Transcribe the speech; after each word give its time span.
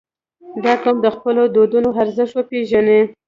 •دا 0.63 0.73
قوم 0.83 0.97
د 1.01 1.07
خپلو 1.15 1.41
دودونو 1.55 1.89
ارزښت 2.01 2.35
پېژني. 2.49 3.01